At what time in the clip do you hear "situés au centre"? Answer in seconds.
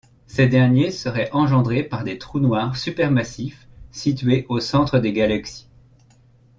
3.91-4.97